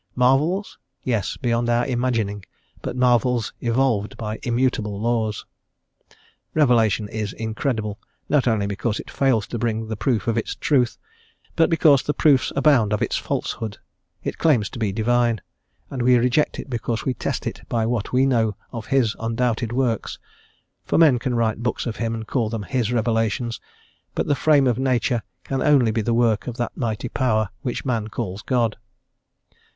[0.15, 0.79] Marvels?
[1.03, 2.43] Yes, beyond our imagining,
[2.81, 5.45] but marvels evolved by immutable laws.
[6.55, 10.97] Revelation is incredible, not only because it fails to bring proof of its truth,
[11.55, 13.77] but because the proofs abound of its falsehood;
[14.23, 15.39] it claims to be Divine,
[15.91, 19.71] and we reject it because we test it by what we know of His undoubted
[19.71, 20.17] works,
[20.83, 23.61] for men can write books of Him and call them His revelations,
[24.15, 27.85] but the frame of nature can only be the work of that mighty Power which
[27.85, 28.77] man calls God.